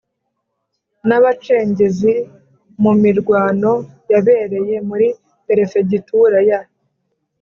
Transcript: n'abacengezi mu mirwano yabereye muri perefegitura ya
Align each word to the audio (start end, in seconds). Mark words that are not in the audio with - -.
n'abacengezi 1.07 2.13
mu 2.81 2.91
mirwano 3.03 3.71
yabereye 4.11 4.75
muri 4.89 5.07
perefegitura 5.45 6.37
ya 6.49 6.59